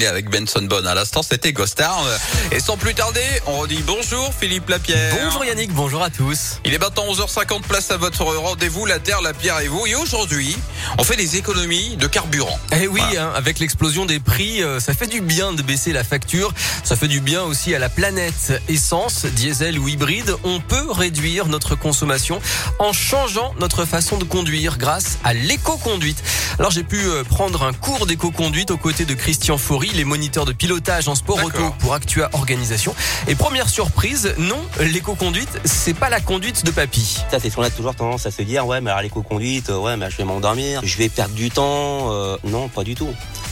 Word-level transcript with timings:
Et 0.00 0.06
avec 0.06 0.30
Benson 0.30 0.62
Bonne 0.62 0.86
à 0.86 0.94
l'instant, 0.94 1.24
c'était 1.24 1.52
Ghostard. 1.52 2.04
Et 2.52 2.60
sans 2.60 2.76
plus 2.76 2.94
tarder, 2.94 3.20
on 3.48 3.58
redit 3.58 3.82
bonjour 3.84 4.32
Philippe 4.32 4.68
Lapierre. 4.68 5.12
Bonjour 5.24 5.44
Yannick, 5.44 5.72
bonjour 5.72 6.04
à 6.04 6.08
tous. 6.08 6.60
Il 6.64 6.72
est 6.72 6.78
maintenant 6.78 7.02
11h50, 7.12 7.62
place 7.62 7.90
à 7.90 7.96
votre 7.96 8.22
rendez-vous, 8.22 8.86
la 8.86 9.00
Terre, 9.00 9.20
la 9.22 9.34
Pierre 9.34 9.58
et 9.58 9.66
vous. 9.66 9.88
Et 9.88 9.96
aujourd'hui, 9.96 10.56
on 10.98 11.02
fait 11.02 11.16
des 11.16 11.34
économies 11.36 11.96
de 11.96 12.06
carburant. 12.06 12.60
Eh 12.80 12.86
oui, 12.86 13.00
Voilà. 13.08 13.24
hein, 13.24 13.32
avec 13.34 13.58
l'explosion 13.58 14.06
des 14.06 14.20
prix, 14.20 14.62
euh, 14.62 14.78
ça 14.78 14.94
fait 14.94 15.08
du 15.08 15.20
bien 15.20 15.52
de 15.52 15.62
baisser 15.62 15.92
la 15.92 16.04
facture. 16.04 16.54
Ça 16.84 16.94
fait 16.94 17.08
du 17.08 17.18
bien 17.18 17.42
aussi 17.42 17.74
à 17.74 17.80
la 17.80 17.88
planète. 17.88 18.52
Essence, 18.68 19.26
diesel 19.26 19.80
ou 19.80 19.88
hybride, 19.88 20.32
on 20.44 20.60
peut 20.60 20.92
réduire 20.92 21.46
notre 21.48 21.74
consommation 21.74 22.40
en 22.78 22.92
changeant 22.92 23.52
notre 23.58 23.84
façon 23.84 24.16
de 24.16 24.22
conduire 24.22 24.78
grâce 24.78 25.18
à 25.24 25.34
l'éco-conduite. 25.34 26.22
Alors 26.60 26.70
j'ai 26.70 26.84
pu 26.84 27.00
euh, 27.00 27.24
prendre 27.24 27.64
un 27.64 27.72
cours 27.72 28.06
d'éco-conduite 28.06 28.70
aux 28.70 28.76
côtés 28.78 29.04
de 29.04 29.14
Christian 29.14 29.58
Faury, 29.58 29.87
les 29.94 30.04
moniteurs 30.04 30.44
de 30.44 30.52
pilotage 30.52 31.08
en 31.08 31.14
sport 31.14 31.42
auto 31.44 31.74
pour 31.78 31.94
Actua 31.94 32.28
Organisation. 32.32 32.94
Et 33.26 33.34
première 33.34 33.68
surprise, 33.68 34.34
non, 34.38 34.60
l'éco-conduite, 34.80 35.60
c'est 35.64 35.94
pas 35.94 36.08
la 36.08 36.20
conduite 36.20 36.64
de 36.64 36.70
papy. 36.70 37.18
Ça, 37.30 37.38
c'est 37.40 37.50
ce 37.50 37.56
qu'on 37.56 37.62
a 37.62 37.70
toujours 37.70 37.94
tendance 37.94 38.26
à 38.26 38.30
se 38.30 38.42
dire, 38.42 38.66
ouais, 38.66 38.80
mais 38.80 38.90
alors 38.90 39.02
l'éco-conduite, 39.02 39.68
ouais, 39.70 39.96
mais 39.96 40.10
je 40.10 40.16
vais 40.16 40.24
m'endormir, 40.24 40.80
je 40.84 40.96
vais 40.98 41.08
perdre 41.08 41.34
du 41.34 41.50
temps. 41.50 42.12
Euh, 42.12 42.36
non, 42.44 42.68
pas 42.68 42.84
du 42.84 42.94
tout. 42.94 43.08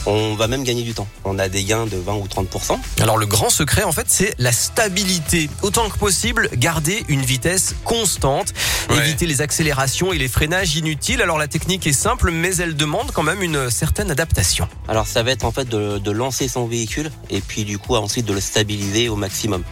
On 0.09 0.35
va 0.35 0.47
même 0.47 0.63
gagner 0.63 0.83
du 0.83 0.93
temps. 0.93 1.07
On 1.25 1.37
a 1.37 1.49
des 1.49 1.65
gains 1.65 1.85
de 1.85 1.97
20 1.97 2.13
ou 2.13 2.27
30%. 2.27 2.79
Alors 3.01 3.17
le 3.17 3.25
grand 3.25 3.49
secret 3.49 3.83
en 3.83 3.91
fait 3.91 4.05
c'est 4.07 4.33
la 4.37 4.53
stabilité. 4.53 5.49
Autant 5.63 5.89
que 5.89 5.97
possible, 5.97 6.49
garder 6.53 7.03
une 7.09 7.21
vitesse 7.21 7.75
constante, 7.83 8.53
Ouais. 8.89 8.99
éviter 8.99 9.25
les 9.25 9.41
accélérations 9.41 10.13
et 10.13 10.17
les 10.17 10.27
freinages 10.27 10.75
inutiles. 10.75 11.21
Alors 11.21 11.37
la 11.37 11.47
technique 11.47 11.85
est 11.87 11.93
simple 11.93 12.31
mais 12.31 12.55
elle 12.57 12.75
demande 12.75 13.11
quand 13.11 13.23
même 13.23 13.41
une 13.41 13.69
certaine 13.69 14.11
adaptation. 14.11 14.67
Alors, 14.87 15.07
ça 15.07 15.23
va 15.23 15.31
être 15.31 15.45
en 15.45 15.51
fait 15.51 15.67
de, 15.67 15.97
de 15.97 16.11
lancer 16.11 16.47
son 16.47 16.67
véhicule 16.67 17.11
et 17.29 17.41
puis 17.41 17.65
du 17.65 17.77
coup, 17.77 17.95
ensuite 17.95 18.25
de 18.25 18.33
le 18.33 18.39
stabiliser 18.39 19.09
au 19.09 19.15
maximum. 19.15 19.63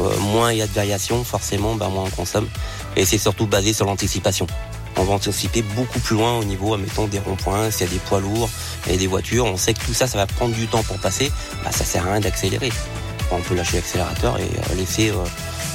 Euh, 0.00 0.18
moins 0.18 0.52
il 0.52 0.58
y 0.58 0.62
a 0.62 0.66
de 0.66 0.72
variations, 0.72 1.22
forcément, 1.24 1.74
bah, 1.76 1.88
moins 1.88 2.04
on 2.04 2.10
consomme. 2.10 2.48
Et 2.96 3.04
c'est 3.04 3.18
surtout 3.18 3.46
basé 3.46 3.72
sur 3.72 3.86
l'anticipation. 3.86 4.46
On 4.96 5.04
va 5.04 5.14
anticiper 5.14 5.62
beaucoup 5.62 5.98
plus 5.98 6.16
loin 6.16 6.38
au 6.38 6.44
niveau, 6.44 6.74
admettons, 6.74 7.06
des 7.06 7.18
ronds-points, 7.18 7.70
s'il 7.70 7.86
y 7.86 7.90
a 7.90 7.92
des 7.92 7.98
poids 7.98 8.20
lourds 8.20 8.48
et 8.88 8.96
des 8.96 9.06
voitures. 9.08 9.44
On 9.46 9.56
sait 9.56 9.74
que 9.74 9.84
tout 9.84 9.94
ça, 9.94 10.06
ça 10.06 10.18
va 10.18 10.26
prendre 10.26 10.54
du 10.54 10.66
temps 10.66 10.82
pour 10.84 10.98
passer. 10.98 11.30
Bah, 11.64 11.70
ça 11.72 11.84
sert 11.84 12.06
à 12.06 12.12
rien 12.12 12.20
d'accélérer. 12.20 12.70
On 13.30 13.40
peut 13.40 13.54
lâcher 13.54 13.76
l'accélérateur 13.76 14.38
et 14.38 14.42
euh, 14.42 14.74
laisser, 14.76 15.10
euh, 15.10 15.14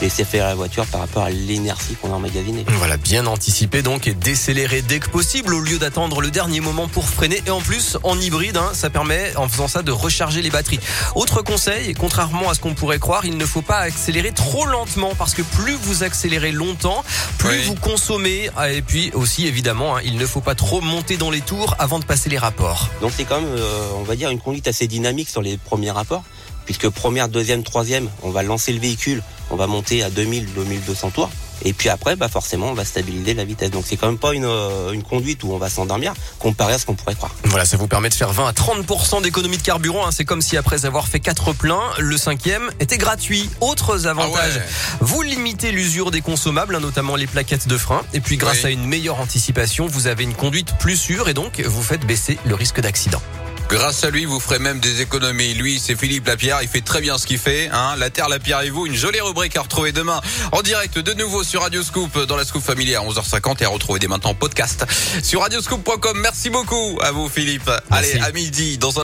laisser 0.01 0.23
faire 0.23 0.45
la 0.45 0.55
voiture 0.55 0.85
par 0.85 1.01
rapport 1.01 1.23
à 1.23 1.29
l'énergie 1.29 1.95
qu'on 2.01 2.11
a 2.13 2.15
emmagasinée. 2.15 2.65
Voilà, 2.69 2.97
bien 2.97 3.25
anticiper 3.25 3.81
donc 3.81 4.07
et 4.07 4.13
décélérer 4.13 4.81
dès 4.81 4.99
que 4.99 5.09
possible 5.09 5.53
au 5.53 5.59
lieu 5.59 5.77
d'attendre 5.77 6.21
le 6.21 6.31
dernier 6.31 6.59
moment 6.61 6.87
pour 6.87 7.07
freiner. 7.09 7.41
Et 7.45 7.51
en 7.51 7.59
plus, 7.61 7.97
en 8.03 8.19
hybride, 8.19 8.57
hein, 8.57 8.69
ça 8.73 8.89
permet 8.89 9.35
en 9.35 9.47
faisant 9.49 9.67
ça 9.67 9.81
de 9.81 9.91
recharger 9.91 10.41
les 10.41 10.49
batteries. 10.49 10.79
Autre 11.15 11.41
conseil, 11.41 11.93
contrairement 11.95 12.49
à 12.49 12.53
ce 12.53 12.59
qu'on 12.59 12.73
pourrait 12.75 12.99
croire, 12.99 13.25
il 13.25 13.37
ne 13.37 13.45
faut 13.45 13.61
pas 13.61 13.79
accélérer 13.79 14.31
trop 14.31 14.65
lentement 14.65 15.13
parce 15.17 15.33
que 15.33 15.41
plus 15.41 15.75
vous 15.81 16.03
accélérez 16.03 16.51
longtemps, 16.51 17.03
plus 17.37 17.49
Oui. 17.49 17.63
vous 17.67 17.75
consommez. 17.75 18.49
Ah, 18.55 18.71
Et 18.71 18.81
puis 18.81 19.11
aussi, 19.13 19.47
évidemment, 19.47 19.97
hein, 19.97 20.01
il 20.05 20.17
ne 20.17 20.25
faut 20.25 20.41
pas 20.41 20.55
trop 20.55 20.81
monter 20.81 21.17
dans 21.17 21.31
les 21.31 21.41
tours 21.41 21.75
avant 21.79 21.99
de 21.99 22.05
passer 22.05 22.29
les 22.29 22.37
rapports. 22.37 22.89
Donc 23.01 23.11
c'est 23.15 23.25
quand 23.25 23.41
même, 23.41 23.49
euh, 23.57 23.89
on 23.97 24.03
va 24.03 24.15
dire, 24.15 24.29
une 24.29 24.39
conduite 24.39 24.67
assez 24.67 24.87
dynamique 24.87 25.29
sur 25.29 25.41
les 25.41 25.57
premiers 25.57 25.91
rapports, 25.91 26.23
puisque 26.65 26.87
première, 26.89 27.27
deuxième, 27.29 27.63
troisième, 27.63 28.09
on 28.23 28.29
va 28.29 28.43
lancer 28.43 28.71
le 28.71 28.79
véhicule, 28.79 29.21
on 29.51 29.55
va 29.55 29.67
monter 29.67 30.03
à 30.03 30.09
2000, 30.09 30.53
2200 30.53 31.11
tours, 31.11 31.29
et 31.65 31.73
puis 31.73 31.89
après, 31.89 32.15
bah 32.15 32.29
forcément, 32.29 32.67
on 32.69 32.73
va 32.73 32.85
stabiliser 32.85 33.33
la 33.33 33.43
vitesse. 33.43 33.69
Donc 33.71 33.83
c'est 33.85 33.97
quand 33.97 34.07
même 34.07 34.17
pas 34.17 34.33
une, 34.33 34.45
euh, 34.45 34.91
une 34.91 35.03
conduite 35.03 35.43
où 35.43 35.51
on 35.51 35.57
va 35.57 35.69
s'endormir, 35.69 36.13
comparé 36.39 36.73
à 36.73 36.77
ce 36.79 36.85
qu'on 36.85 36.95
pourrait 36.95 37.15
croire. 37.15 37.35
Voilà, 37.45 37.65
ça 37.65 37.75
vous 37.75 37.87
permet 37.87 38.07
de 38.09 38.13
faire 38.13 38.31
20 38.31 38.47
à 38.47 38.51
30% 38.53 39.21
d'économie 39.21 39.57
de 39.57 39.61
carburant. 39.61 40.07
hein. 40.07 40.11
C'est 40.11 40.23
comme 40.23 40.41
si 40.41 40.55
après 40.55 40.85
avoir 40.85 41.07
fait 41.09 41.19
4 41.19 41.51
pleins, 41.53 41.81
le 41.97 42.15
cinquième 42.17 42.69
était 42.79 42.97
gratuit. 42.97 43.49
Autres 43.59 44.07
avantages, 44.07 44.55
ouais. 44.55 44.63
vous 45.01 45.21
limitez 45.21 45.71
l'usure 45.73 46.11
des 46.11 46.21
consommables, 46.21 46.75
hein, 46.75 46.79
notamment 46.79 47.17
les 47.17 47.27
plaquettes 47.27 47.67
de 47.67 47.77
frein. 47.77 48.03
Et 48.13 48.21
puis 48.21 48.37
grâce 48.37 48.59
Oui. 48.63 48.67
à 48.67 48.69
une 48.69 48.85
meilleure 48.85 49.19
anticipation, 49.19 49.85
vous 49.87 50.07
avez 50.07 50.23
une 50.23 50.35
conduite 50.35 50.77
plus 50.79 50.95
sûre 50.95 51.27
et 51.27 51.33
donc 51.33 51.59
vous 51.59 51.83
faites 51.83 52.05
baisser 52.05 52.37
le 52.45 52.55
risque 52.55 52.79
d'accident. 52.79 53.21
Grâce 53.69 54.03
à 54.03 54.09
lui, 54.09 54.25
vous 54.25 54.39
ferez 54.39 54.57
même 54.57 54.79
des 54.79 55.01
économies. 55.01 55.53
Lui, 55.53 55.79
c'est 55.79 55.95
Philippe 55.95 56.25
Lapierre. 56.25 56.57
Il 56.63 56.67
fait 56.67 56.81
très 56.81 57.01
bien 57.01 57.19
ce 57.19 57.27
qu'il 57.27 57.37
fait. 57.37 57.69
Hein. 57.71 57.95
La 57.99 58.09
Terre, 58.09 58.27
la 58.27 58.39
Pierre 58.39 58.61
et 58.61 58.71
vous. 58.71 58.87
Une 58.87 58.95
jolie 58.95 59.21
rubrique 59.21 59.55
à 59.57 59.61
retrouver 59.61 59.91
demain 59.91 60.21
en 60.51 60.63
direct 60.63 60.97
de 60.97 61.13
nouveau 61.13 61.43
sur 61.43 61.61
Radio 61.61 61.83
Scoop 61.83 62.17
dans 62.25 62.35
la 62.35 62.45
Scoop 62.45 62.63
Family 62.63 62.95
à 62.95 63.01
11h50 63.01 63.61
et 63.61 63.65
à 63.65 63.69
retrouver 63.69 63.99
dès 63.99 64.07
maintenant 64.07 64.31
en 64.31 64.33
podcast 64.33 64.87
sur 65.21 65.41
radioscoop.com. 65.41 66.17
Merci 66.19 66.49
beaucoup 66.49 66.97
à 67.03 67.11
vous, 67.11 67.29
Philippe. 67.29 67.69
Merci. 67.91 68.13
Allez, 68.13 68.25
à 68.25 68.31
midi 68.31 68.79
dans 68.79 68.89
un 68.89 68.93